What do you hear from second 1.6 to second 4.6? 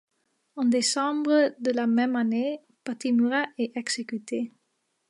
la même année, Pattimura est exécuté.